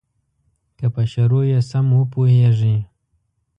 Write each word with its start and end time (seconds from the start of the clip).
که 0.77 0.85
په 0.93 1.01
شروع 1.11 1.43
یې 1.51 1.59
سم 1.69 1.87
وپوهیږې. 1.99 2.77